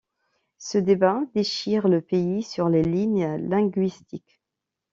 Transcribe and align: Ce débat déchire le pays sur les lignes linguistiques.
Ce 0.57 0.79
débat 0.79 1.19
déchire 1.35 1.87
le 1.87 2.01
pays 2.01 2.41
sur 2.41 2.69
les 2.69 2.81
lignes 2.81 3.35
linguistiques. 3.35 4.41